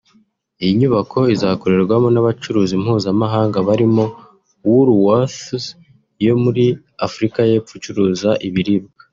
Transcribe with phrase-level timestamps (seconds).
[0.61, 4.03] Iyi nyubako izakorerwamo n’abacuruzi mpuzamahanga barimo
[4.69, 5.65] Woolworths
[6.25, 6.65] yo muri
[7.05, 9.01] Afurika y’ Epfo icuruza ibiribwa